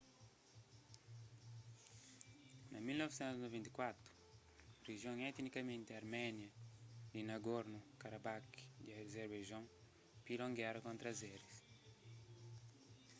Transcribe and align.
na 2.71 2.79
1994 2.87 4.13
rijion 4.87 5.17
etnikamenti 5.29 5.91
arménia 6.01 6.49
di 7.11 7.19
nagorno-karabakh 7.29 8.51
di 8.85 8.91
azerbaijon 9.03 9.63
pila 10.25 10.43
un 10.47 10.53
géra 10.59 10.79
kontra 10.87 11.07
azeris 11.13 11.57